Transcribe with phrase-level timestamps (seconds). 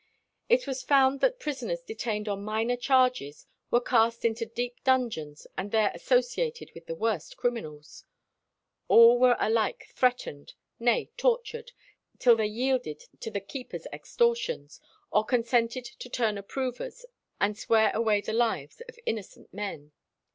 [0.49, 5.69] It was found that prisoners detained on minor charges were cast into deep dungeons, and
[5.69, 8.03] there associated with the worst criminals.
[8.87, 11.73] All were alike threatened, nay tortured,
[12.17, 14.79] till they yielded to the keepers' extortions,
[15.11, 17.05] or consented to turn approvers
[17.39, 19.91] and swear away the lives of innocent men.